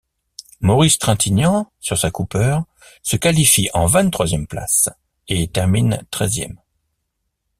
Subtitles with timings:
[0.61, 2.57] Maurice Trintignant, sur sa Cooper,
[3.03, 4.89] se qualifie en vingt-troisième place
[5.27, 6.59] et termine treizième.